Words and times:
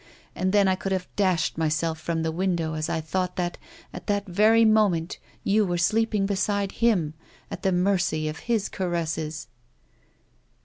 And 0.35 0.51
then 0.51 0.67
I 0.67 0.73
could 0.73 0.91
have 0.93 1.07
dashed 1.15 1.59
myself 1.59 1.99
from 1.99 2.23
the 2.23 2.31
window, 2.31 2.73
as 2.73 2.89
I 2.89 3.01
thought 3.01 3.35
that, 3.35 3.59
at 3.93 4.07
that 4.07 4.25
very 4.25 4.65
moment, 4.65 5.19
you 5.43 5.63
were 5.63 5.77
sleeping 5.77 6.25
beside 6.25 6.71
him, 6.71 7.13
at 7.51 7.61
the 7.61 7.71
mercy 7.71 8.27
of 8.27 8.39
liis 8.47 8.71
caresses." 8.71 9.45